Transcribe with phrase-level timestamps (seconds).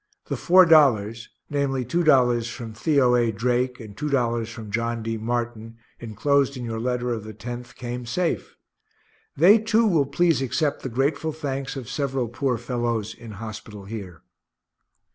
[0.29, 3.31] The $4, namely $2 from Theo A.
[3.31, 5.15] Drake and $2 from John D.
[5.15, 8.55] Martin, enclosed in your letter of the 10th, came safe.
[9.37, 14.23] They too will please accept the grateful thanks of several poor fellows, in hospital here.